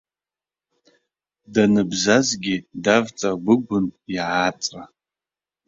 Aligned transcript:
Даныбзазгьы 1.53 2.55
давҵагәыгәын 2.83 3.85
иааҵра. 4.15 4.83